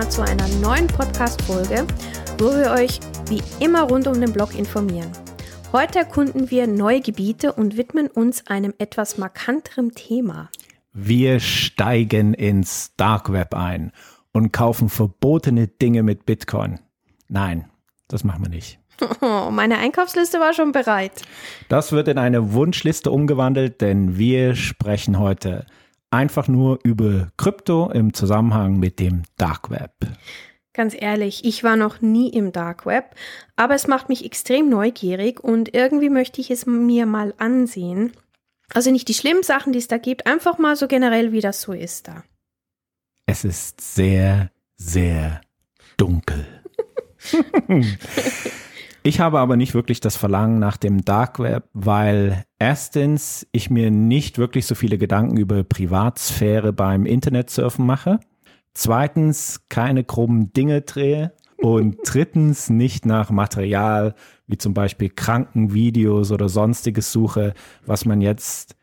[0.00, 1.86] Maisianer, zu einer neuen Podcast-Folge,
[2.38, 5.10] wo wir euch wie immer rund um den Blog informieren.
[5.72, 10.50] Heute erkunden wir neue Gebiete und widmen uns einem etwas markanteren Thema.
[10.92, 13.92] Wir steigen ins Dark Web ein
[14.32, 16.80] und kaufen verbotene Dinge mit Bitcoin.
[17.28, 17.66] Nein,
[18.08, 18.78] das machen wir nicht.
[19.20, 21.22] Oh, meine Einkaufsliste war schon bereit.
[21.68, 25.66] Das wird in eine Wunschliste umgewandelt, denn wir sprechen heute
[26.10, 29.92] einfach nur über Krypto im Zusammenhang mit dem Dark Web.
[30.72, 33.16] Ganz ehrlich, ich war noch nie im Dark Web,
[33.56, 38.12] aber es macht mich extrem neugierig und irgendwie möchte ich es mir mal ansehen.
[38.72, 41.60] Also nicht die schlimmen Sachen, die es da gibt, einfach mal so generell, wie das
[41.60, 42.22] so ist da.
[43.26, 45.40] Es ist sehr, sehr
[45.96, 46.46] dunkel.
[49.10, 53.90] Ich habe aber nicht wirklich das Verlangen nach dem Dark Web, weil erstens ich mir
[53.90, 58.20] nicht wirklich so viele Gedanken über Privatsphäre beim Internetsurfen mache,
[58.72, 61.32] zweitens keine krummen Dinge drehe.
[61.56, 64.14] Und drittens nicht nach Material
[64.46, 68.76] wie zum Beispiel Krankenvideos oder sonstiges suche, was man jetzt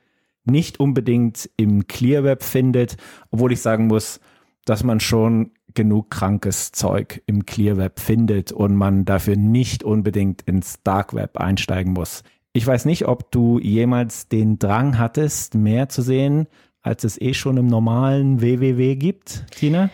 [0.44, 2.98] nicht unbedingt im Clear Web findet,
[3.32, 4.20] obwohl ich sagen muss,
[4.66, 10.42] dass man schon genug krankes Zeug im Clear Web findet und man dafür nicht unbedingt
[10.42, 12.24] ins Dark Web einsteigen muss.
[12.52, 16.48] Ich weiß nicht, ob du jemals den Drang hattest, mehr zu sehen,
[16.82, 19.92] als es eh schon im normalen WWW gibt, Tina?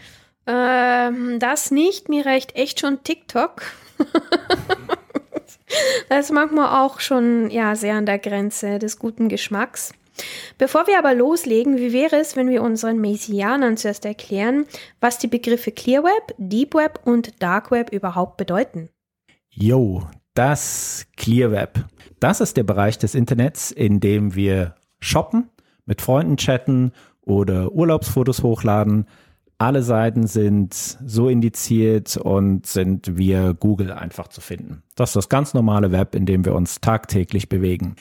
[0.48, 2.08] Ähm, das nicht.
[2.08, 3.64] Mir reicht echt schon TikTok.
[6.08, 9.94] das ist manchmal auch schon ja sehr an der Grenze des guten Geschmacks.
[10.58, 14.66] Bevor wir aber loslegen, wie wäre es, wenn wir unseren Messianern zuerst erklären,
[15.02, 18.90] was die Begriffe Clear Web, Deep Web und Dark Web überhaupt bedeuten?
[19.50, 20.04] Jo,
[20.34, 21.86] das Clear Web.
[22.20, 25.50] Das ist der Bereich des Internets, in dem wir shoppen,
[25.86, 29.08] mit Freunden chatten oder Urlaubsfotos hochladen.
[29.58, 34.84] Alle Seiten sind so indiziert und sind via Google einfach zu finden.
[34.96, 37.96] Das ist das ganz normale Web, in dem wir uns tagtäglich bewegen.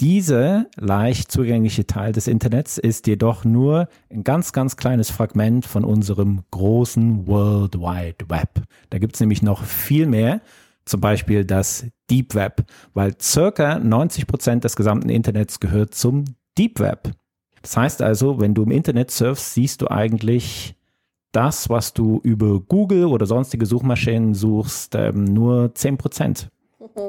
[0.00, 5.84] Diese leicht zugängliche Teil des Internets ist jedoch nur ein ganz, ganz kleines Fragment von
[5.84, 8.62] unserem großen World Wide Web.
[8.90, 10.40] Da gibt es nämlich noch viel mehr,
[10.84, 16.24] zum Beispiel das Deep Web, weil circa 90 Prozent des gesamten Internets gehört zum
[16.58, 17.12] Deep Web.
[17.62, 20.74] Das heißt also, wenn du im Internet surfst, siehst du eigentlich
[21.30, 26.48] das, was du über Google oder sonstige Suchmaschinen suchst, ähm, nur 10 Prozent.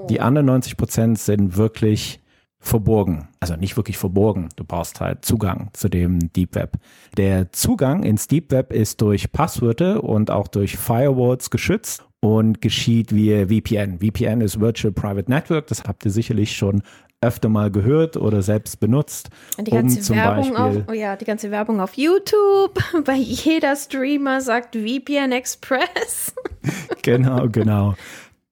[0.09, 2.22] Die anderen 90 Prozent sind wirklich
[2.65, 3.27] verborgen.
[3.39, 4.49] Also nicht wirklich verborgen.
[4.55, 6.77] Du brauchst halt Zugang zu dem Deep Web.
[7.15, 13.13] Der Zugang ins Deep Web ist durch Passwörter und auch durch Firewalls geschützt und geschieht
[13.13, 13.99] via VPN.
[13.99, 15.67] VPN ist Virtual Private Network.
[15.67, 16.81] Das habt ihr sicherlich schon
[17.21, 19.29] öfter mal gehört oder selbst benutzt.
[19.59, 24.41] Die ganze, um Werbung, auf, oh ja, die ganze Werbung auf YouTube, bei jeder Streamer
[24.41, 26.33] sagt VPN Express.
[27.03, 27.95] genau, genau.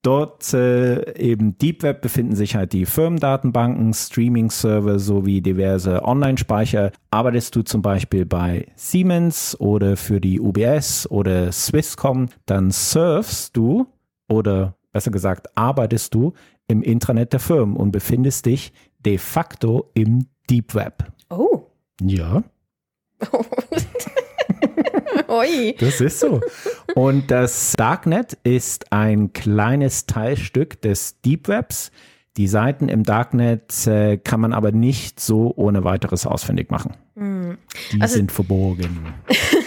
[0.03, 6.91] Dort äh, eben Deep Web befinden sich halt die Firmendatenbanken, Streaming-Server sowie diverse Online-Speicher.
[7.09, 13.87] Arbeitest du zum Beispiel bei Siemens oder für die UBS oder Swisscom, dann surfst du
[14.27, 16.33] oder besser gesagt arbeitest du
[16.67, 18.73] im Intranet der Firmen und befindest dich
[19.05, 21.13] de facto im Deep Web.
[21.29, 21.67] Oh.
[22.01, 22.43] Ja.
[25.33, 25.75] Oi.
[25.79, 26.41] Das ist so.
[26.93, 31.91] Und das Darknet ist ein kleines Teilstück des Deep Webs.
[32.37, 36.95] Die Seiten im Darknet äh, kann man aber nicht so ohne weiteres ausfindig machen.
[37.15, 37.53] Mm.
[37.91, 39.13] Die also, sind verborgen.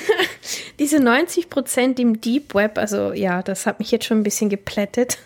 [0.78, 4.48] diese 90 Prozent im Deep Web, also ja, das hat mich jetzt schon ein bisschen
[4.48, 5.18] geplättet.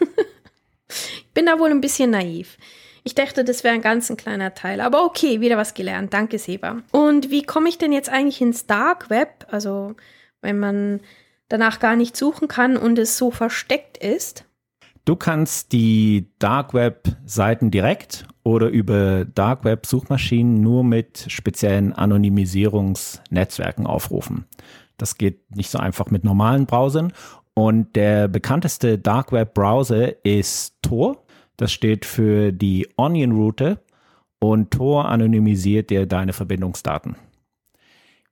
[0.88, 2.56] ich bin da wohl ein bisschen naiv.
[3.04, 4.80] Ich dachte, das wäre ein ganz ein kleiner Teil.
[4.80, 6.14] Aber okay, wieder was gelernt.
[6.14, 6.82] Danke, Seba.
[6.92, 9.46] Und wie komme ich denn jetzt eigentlich ins Dark Web?
[9.50, 9.96] Also,
[10.42, 11.00] wenn man
[11.48, 14.44] danach gar nicht suchen kann und es so versteckt ist?
[15.04, 21.92] Du kannst die Dark Web Seiten direkt oder über Dark Web Suchmaschinen nur mit speziellen
[21.92, 24.44] Anonymisierungsnetzwerken aufrufen.
[24.98, 27.12] Das geht nicht so einfach mit normalen Browsern.
[27.54, 31.24] Und der bekannteste Dark Web Browser ist Tor.
[31.56, 33.80] Das steht für die Onion Route
[34.38, 37.16] und Tor anonymisiert dir deine Verbindungsdaten.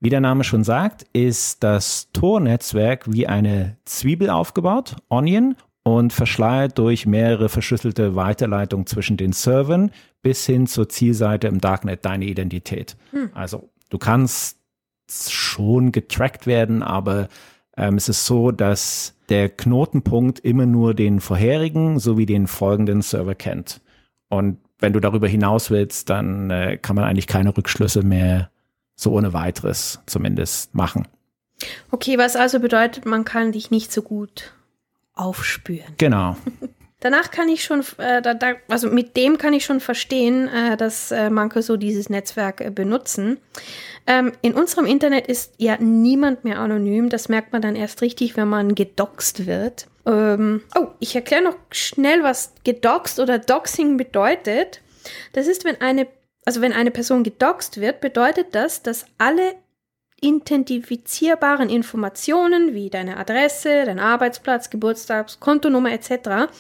[0.00, 6.78] Wie der Name schon sagt, ist das Tor-Netzwerk wie eine Zwiebel aufgebaut, Onion, und verschleiert
[6.78, 9.90] durch mehrere verschlüsselte Weiterleitungen zwischen den Servern
[10.22, 12.96] bis hin zur Zielseite im Darknet deine Identität.
[13.10, 13.30] Hm.
[13.34, 14.58] Also du kannst
[15.10, 17.28] schon getrackt werden, aber
[17.76, 23.34] ähm, es ist so, dass der Knotenpunkt immer nur den vorherigen sowie den folgenden Server
[23.34, 23.80] kennt.
[24.28, 28.50] Und wenn du darüber hinaus willst, dann äh, kann man eigentlich keine Rückschlüsse mehr
[28.98, 31.06] so ohne weiteres zumindest machen.
[31.90, 34.52] Okay, was also bedeutet, man kann dich nicht so gut
[35.14, 35.94] aufspüren.
[35.96, 36.36] Genau.
[37.00, 40.76] Danach kann ich schon, äh, da, da, also mit dem kann ich schon verstehen, äh,
[40.76, 43.38] dass äh, manche so dieses Netzwerk äh, benutzen.
[44.08, 47.08] Ähm, in unserem Internet ist ja niemand mehr anonym.
[47.08, 49.86] Das merkt man dann erst richtig, wenn man gedoxt wird.
[50.06, 54.80] Ähm, oh, ich erkläre noch schnell, was gedoxt oder Doxing bedeutet.
[55.34, 56.08] Das ist, wenn eine,
[56.48, 59.56] also wenn eine Person gedoxt wird, bedeutet das, dass alle
[60.18, 66.50] identifizierbaren Informationen wie deine Adresse, dein Arbeitsplatz, Geburtstags, Kontonummer etc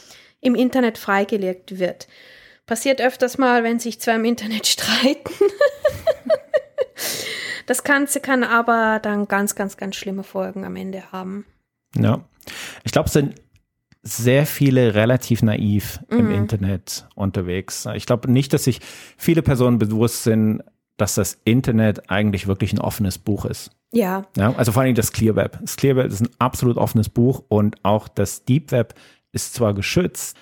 [0.42, 2.06] im Internet freigelegt wird.
[2.66, 5.32] Passiert öfters mal, wenn sich zwei im Internet streiten.
[7.64, 11.46] das Ganze kann aber dann ganz, ganz, ganz schlimme Folgen am Ende haben.
[11.96, 12.28] Ja,
[12.84, 13.36] ich glaube, es sind
[14.16, 16.18] sehr viele relativ naiv mhm.
[16.18, 17.86] im Internet unterwegs.
[17.94, 18.80] Ich glaube nicht, dass sich
[19.16, 20.62] viele Personen bewusst sind,
[20.96, 23.70] dass das Internet eigentlich wirklich ein offenes Buch ist.
[23.92, 24.26] Ja.
[24.36, 25.58] ja also vor allem das Clear Web.
[25.60, 28.94] Das Clear Web ist ein absolut offenes Buch und auch das Deep Web
[29.32, 30.36] ist zwar geschützt,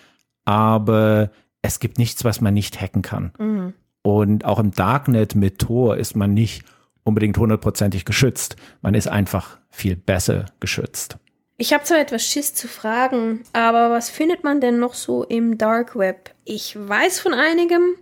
[0.44, 1.30] aber
[1.62, 3.32] es gibt nichts, was man nicht hacken kann.
[3.38, 3.74] Mhm.
[4.02, 6.64] Und auch im Darknet mit Tor ist man nicht
[7.02, 8.56] unbedingt hundertprozentig geschützt.
[8.80, 11.18] Man ist einfach viel besser geschützt.
[11.58, 15.56] Ich habe zwar etwas Schiss zu fragen, aber was findet man denn noch so im
[15.56, 16.34] Dark Web?
[16.44, 17.94] Ich weiß von einigem.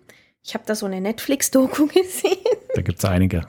[0.42, 2.36] Ich habe da so eine Netflix-Doku gesehen.
[2.74, 3.42] Da gibt es einige.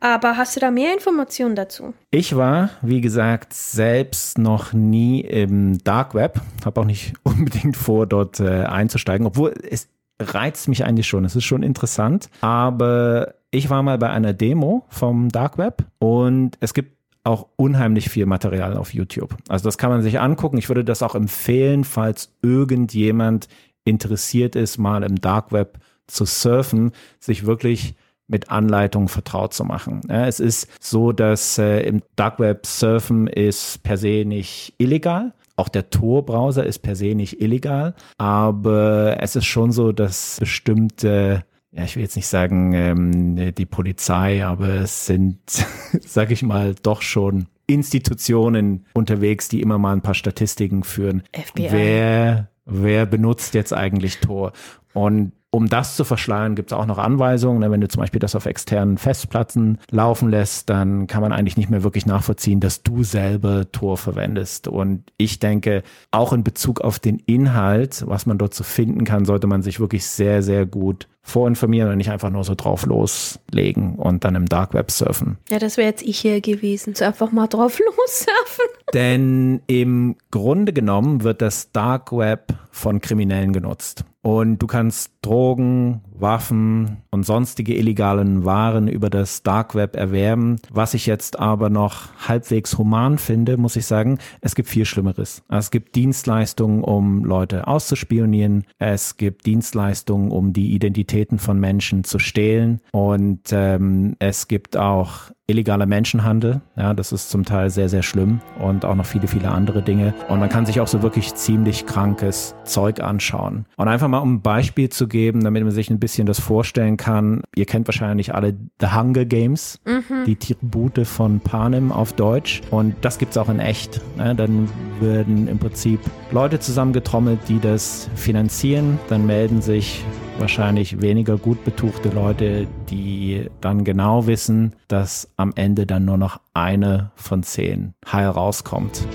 [0.00, 1.94] Aber hast du da mehr Informationen dazu?
[2.10, 6.38] Ich war, wie gesagt, selbst noch nie im Dark Web.
[6.66, 9.88] Habe auch nicht unbedingt vor, dort äh, einzusteigen, obwohl es
[10.20, 11.24] reizt mich eigentlich schon.
[11.24, 12.28] Es ist schon interessant.
[12.42, 18.10] Aber ich war mal bei einer Demo vom Dark Web und es gibt auch unheimlich
[18.10, 19.36] viel Material auf YouTube.
[19.48, 20.58] Also das kann man sich angucken.
[20.58, 23.48] Ich würde das auch empfehlen, falls irgendjemand
[23.84, 27.94] interessiert ist, mal im Dark Web zu surfen, sich wirklich
[28.26, 30.00] mit Anleitungen vertraut zu machen.
[30.08, 35.32] Ja, es ist so, dass äh, im Dark Web Surfen ist per se nicht illegal.
[35.56, 41.44] Auch der Tor-Browser ist per se nicht illegal, aber es ist schon so, dass bestimmte
[41.72, 45.38] ja, ich will jetzt nicht sagen ähm, die Polizei, aber es sind,
[46.00, 51.22] sag ich mal, doch schon Institutionen unterwegs, die immer mal ein paar Statistiken führen.
[51.32, 51.68] FBI.
[51.70, 54.52] Wer, wer benutzt jetzt eigentlich Tor?
[54.92, 57.60] Und um das zu verschleiern, gibt es auch noch Anweisungen.
[57.60, 57.70] Ne?
[57.70, 61.68] Wenn du zum Beispiel das auf externen Festplatten laufen lässt, dann kann man eigentlich nicht
[61.68, 64.66] mehr wirklich nachvollziehen, dass du selber Tor verwendest.
[64.66, 69.26] Und ich denke, auch in Bezug auf den Inhalt, was man dort so finden kann,
[69.26, 73.96] sollte man sich wirklich sehr, sehr gut vorinformieren und nicht einfach nur so drauf loslegen
[73.96, 75.38] und dann im Dark Web surfen.
[75.50, 78.64] Ja, das wäre jetzt ich hier gewesen, so einfach mal drauf lossurfen.
[78.92, 84.04] Denn im Grunde genommen wird das Dark Web von Kriminellen genutzt.
[84.20, 90.56] Und du kannst Drogen, Waffen und sonstige illegalen Waren über das Dark Web erwerben.
[90.70, 95.42] Was ich jetzt aber noch halbwegs human finde, muss ich sagen, es gibt viel Schlimmeres.
[95.48, 98.64] Es gibt Dienstleistungen, um Leute auszuspionieren.
[98.78, 102.80] Es gibt Dienstleistungen, um die Identitäten von Menschen zu stehlen.
[102.92, 106.62] Und ähm, es gibt auch illegaler Menschenhandel.
[106.76, 110.14] Ja, das ist zum Teil sehr, sehr schlimm und auch noch viele, viele andere Dinge.
[110.28, 113.66] Und man kann sich auch so wirklich ziemlich krankes Zeug anschauen.
[113.76, 116.96] Und einfach mal um ein Beispiel zu geben, damit man sich ein bisschen das vorstellen
[116.96, 117.42] kann.
[117.54, 120.24] Ihr kennt wahrscheinlich alle The Hunger Games, mhm.
[120.26, 122.60] die Tribute von Panem auf Deutsch.
[122.70, 124.00] Und das gibt es auch in echt.
[124.18, 124.68] Ja, dann
[125.00, 126.00] werden im Prinzip
[126.30, 128.98] Leute zusammengetrommelt, die das finanzieren.
[129.08, 130.04] Dann melden sich
[130.38, 136.40] wahrscheinlich weniger gut betuchte Leute, die dann genau wissen, dass am Ende dann nur noch
[136.54, 139.06] eine von zehn heil rauskommt.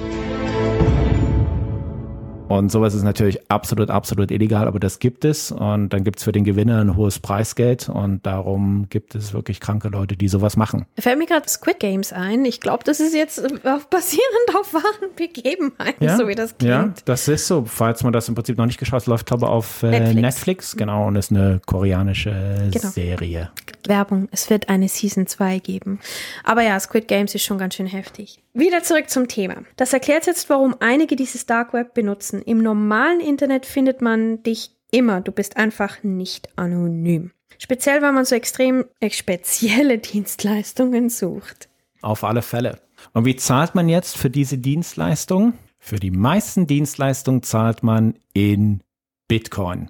[2.47, 5.51] Und sowas ist natürlich absolut, absolut illegal, aber das gibt es.
[5.51, 7.89] Und dann gibt es für den Gewinner ein hohes Preisgeld.
[7.89, 10.85] Und darum gibt es wirklich kranke Leute, die sowas machen.
[10.97, 12.45] Fällt mir gerade Squid Games ein.
[12.45, 13.41] Ich glaube, das ist jetzt
[13.89, 16.71] basierend auf wahren Begebenheiten, ja, so wie das klingt.
[16.71, 17.65] Ja, das ist so.
[17.65, 20.21] Falls man das im Prinzip noch nicht geschaut hat, läuft, ich, auf äh, Netflix.
[20.21, 20.77] Netflix.
[20.77, 22.89] Genau, und ist eine koreanische genau.
[22.89, 23.51] Serie.
[23.87, 24.27] Werbung.
[24.31, 25.99] Es wird eine Season 2 geben.
[26.43, 28.43] Aber ja, Squid Games ist schon ganz schön heftig.
[28.53, 29.63] Wieder zurück zum Thema.
[29.75, 32.41] Das erklärt jetzt, warum einige dieses Dark Web benutzen.
[32.41, 35.21] Im normalen Internet findet man dich immer.
[35.21, 37.31] Du bist einfach nicht anonym.
[37.57, 41.69] Speziell, weil man so extrem äh, spezielle Dienstleistungen sucht.
[42.01, 42.79] Auf alle Fälle.
[43.13, 45.53] Und wie zahlt man jetzt für diese Dienstleistung?
[45.79, 48.81] Für die meisten Dienstleistungen zahlt man in
[49.27, 49.89] Bitcoin.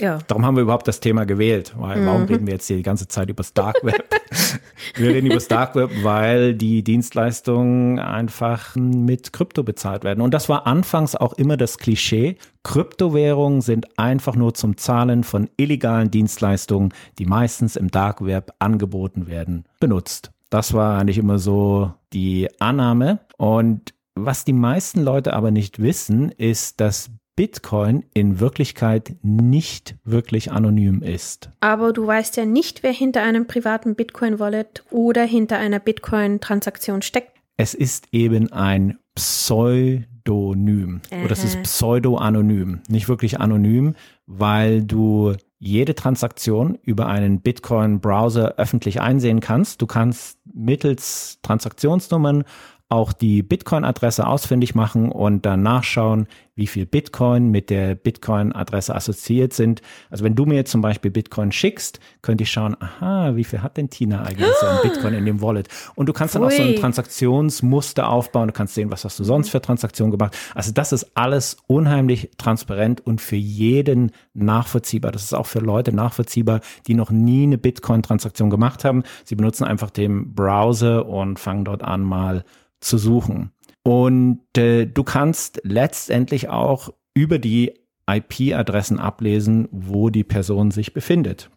[0.00, 0.18] Ja.
[0.26, 1.74] Darum haben wir überhaupt das Thema gewählt.
[1.76, 2.06] Weil, mhm.
[2.06, 4.04] Warum reden wir jetzt hier die ganze Zeit über das Dark Web?
[4.94, 10.20] wir reden über das Dark Web, weil die Dienstleistungen einfach mit Krypto bezahlt werden.
[10.20, 12.36] Und das war anfangs auch immer das Klischee.
[12.62, 19.26] Kryptowährungen sind einfach nur zum Zahlen von illegalen Dienstleistungen, die meistens im Dark Web angeboten
[19.26, 20.30] werden, benutzt.
[20.50, 23.20] Das war eigentlich immer so die Annahme.
[23.36, 30.50] Und was die meisten Leute aber nicht wissen, ist, dass Bitcoin in Wirklichkeit nicht wirklich
[30.50, 31.50] anonym ist.
[31.60, 37.30] Aber du weißt ja nicht, wer hinter einem privaten Bitcoin-Wallet oder hinter einer Bitcoin-Transaktion steckt.
[37.56, 41.22] Es ist eben ein Pseudonym Aha.
[41.22, 42.80] oder es ist pseudo-anonym.
[42.88, 43.94] Nicht wirklich anonym,
[44.26, 49.80] weil du jede Transaktion über einen Bitcoin-Browser öffentlich einsehen kannst.
[49.80, 52.42] Du kannst mittels Transaktionsnummern
[52.88, 56.26] auch die Bitcoin-Adresse ausfindig machen und dann nachschauen,
[56.58, 59.80] wie viel Bitcoin mit der Bitcoin-Adresse assoziiert sind.
[60.10, 63.62] Also wenn du mir jetzt zum Beispiel Bitcoin schickst, könnte ich schauen, aha, wie viel
[63.62, 65.68] hat denn Tina eigentlich so an Bitcoin in dem Wallet?
[65.94, 66.80] Und du kannst dann auch so ein Pfui.
[66.80, 68.48] Transaktionsmuster aufbauen.
[68.48, 70.36] Du kannst sehen, was hast du sonst für Transaktionen gemacht.
[70.54, 75.12] Also das ist alles unheimlich transparent und für jeden nachvollziehbar.
[75.12, 79.04] Das ist auch für Leute nachvollziehbar, die noch nie eine Bitcoin-Transaktion gemacht haben.
[79.24, 82.44] Sie benutzen einfach den Browser und fangen dort an, mal
[82.80, 83.52] zu suchen.
[83.82, 87.74] Und äh, du kannst letztendlich auch über die
[88.08, 91.50] IP-Adressen ablesen, wo die Person sich befindet.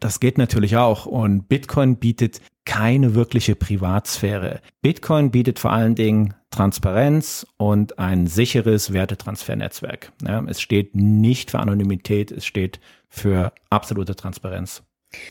[0.00, 1.06] Das geht natürlich auch.
[1.06, 4.60] Und Bitcoin bietet keine wirkliche Privatsphäre.
[4.82, 10.12] Bitcoin bietet vor allen Dingen Transparenz und ein sicheres Wertetransfernetzwerk.
[10.26, 14.82] Ja, es steht nicht für Anonymität, es steht für absolute Transparenz.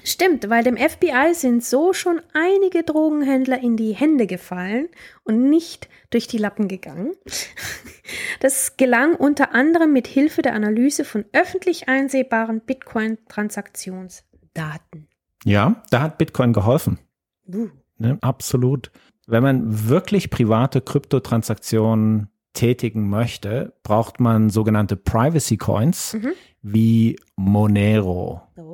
[0.03, 4.89] Stimmt, weil dem FBI sind so schon einige Drogenhändler in die Hände gefallen
[5.23, 7.13] und nicht durch die Lappen gegangen.
[8.39, 15.07] Das gelang unter anderem mit Hilfe der Analyse von öffentlich einsehbaren Bitcoin-Transaktionsdaten.
[15.43, 16.99] Ja, da hat Bitcoin geholfen.
[17.47, 17.69] Uh.
[17.97, 18.91] Ne, absolut.
[19.27, 26.33] Wenn man wirklich private Kryptotransaktionen tätigen möchte, braucht man sogenannte Privacy Coins Mhm.
[26.61, 28.41] wie Monero.
[28.57, 28.70] Oh.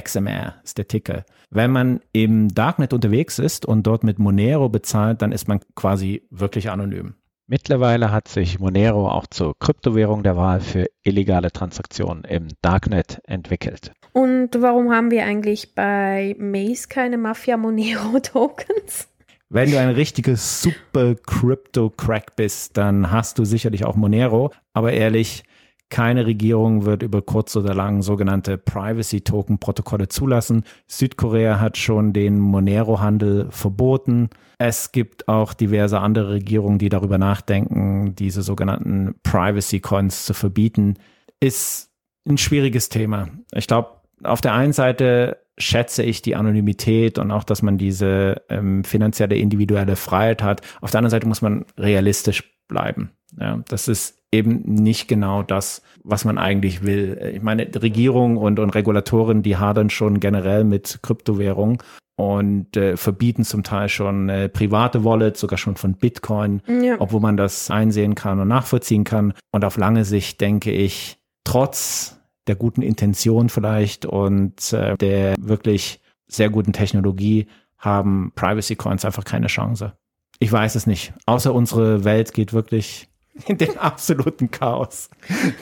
[0.00, 1.24] XMR ist der Ticker.
[1.50, 6.22] Wenn man im Darknet unterwegs ist und dort mit Monero bezahlt, dann ist man quasi
[6.30, 7.14] wirklich anonym.
[7.46, 13.90] Mittlerweile hat sich Monero auch zur Kryptowährung der Wahl für illegale Transaktionen im Darknet entwickelt.
[14.12, 19.08] Und warum haben wir eigentlich bei Maze keine Mafia-Monero-Tokens?
[19.48, 24.52] Wenn du ein richtiges super Crypto-Crack bist, dann hast du sicherlich auch Monero.
[24.72, 25.42] Aber ehrlich,
[25.90, 30.64] keine Regierung wird über kurz oder lang sogenannte Privacy-Token-Protokolle zulassen.
[30.86, 34.30] Südkorea hat schon den Monero-Handel verboten.
[34.58, 40.94] Es gibt auch diverse andere Regierungen, die darüber nachdenken, diese sogenannten Privacy-Coins zu verbieten.
[41.40, 41.90] Ist
[42.28, 43.28] ein schwieriges Thema.
[43.52, 48.42] Ich glaube, auf der einen Seite schätze ich die Anonymität und auch, dass man diese
[48.48, 50.62] ähm, finanzielle individuelle Freiheit hat.
[50.80, 53.10] Auf der anderen Seite muss man realistisch bleiben.
[53.38, 57.32] Ja, das ist eben nicht genau das, was man eigentlich will.
[57.34, 61.78] Ich meine, Regierung und, und Regulatoren, die hadern schon generell mit Kryptowährungen
[62.16, 66.96] und äh, verbieten zum Teil schon äh, private Wallets, sogar schon von Bitcoin, Ja.
[66.98, 69.32] obwohl man das einsehen kann und nachvollziehen kann.
[69.52, 76.00] Und auf lange Sicht denke ich, trotz der guten Intention vielleicht und äh, der wirklich
[76.28, 77.46] sehr guten Technologie
[77.78, 79.92] haben Privacy Coins einfach keine Chance.
[80.38, 81.12] Ich weiß es nicht.
[81.26, 83.08] Außer unsere Welt geht wirklich
[83.46, 85.08] in den absoluten Chaos.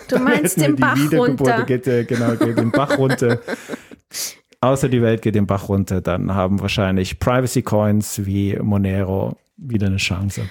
[0.08, 1.64] Du meinst den Bach runter.
[1.64, 3.40] Geht, genau, geht den Bach runter.
[4.60, 9.86] Außer die Welt geht den Bach runter, dann haben wahrscheinlich Privacy Coins wie Monero wieder
[9.86, 10.48] eine Chance.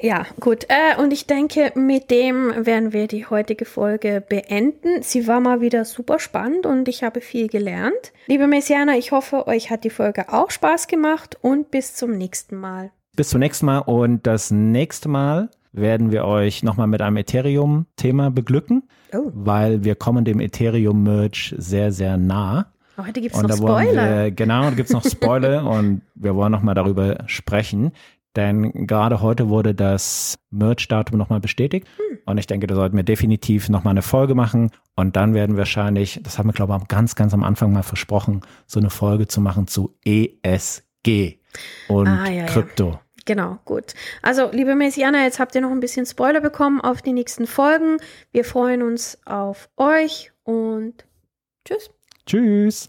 [0.00, 0.66] Ja, gut.
[0.68, 5.02] Äh, und ich denke, mit dem werden wir die heutige Folge beenden.
[5.02, 8.12] Sie war mal wieder super spannend und ich habe viel gelernt.
[8.26, 12.56] Liebe Messianer, ich hoffe, euch hat die Folge auch Spaß gemacht und bis zum nächsten
[12.56, 12.90] Mal.
[13.14, 18.30] Bis zum nächsten Mal und das nächste Mal werden wir euch nochmal mit einem Ethereum-Thema
[18.30, 22.66] beglücken, Oh, weil wir kommen dem Ethereum-Merch sehr, sehr nah.
[22.96, 24.24] aber heute gibt es noch Spoiler.
[24.24, 27.92] wir, genau, da gibt es noch Spoiler und wir wollen nochmal darüber sprechen.
[28.34, 31.86] Denn gerade heute wurde das Merch-Datum nochmal bestätigt.
[31.98, 32.18] Hm.
[32.24, 34.70] Und ich denke, da sollten wir definitiv nochmal eine Folge machen.
[34.96, 37.82] Und dann werden wir wahrscheinlich, das haben wir, glaube ich, ganz, ganz am Anfang mal
[37.82, 41.40] versprochen, so eine Folge zu machen zu ESG
[41.88, 42.46] und Ah, ja, ja.
[43.24, 43.94] Genau, gut.
[44.20, 47.98] Also, liebe Messianer, jetzt habt ihr noch ein bisschen Spoiler bekommen auf die nächsten Folgen.
[48.32, 51.04] Wir freuen uns auf euch und
[51.64, 51.90] tschüss.
[52.26, 52.88] Tschüss.